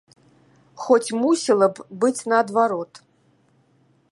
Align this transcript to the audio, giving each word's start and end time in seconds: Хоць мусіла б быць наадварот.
Хоць 0.83 1.15
мусіла 1.25 1.67
б 1.75 1.85
быць 2.05 2.25
наадварот. 2.33 2.93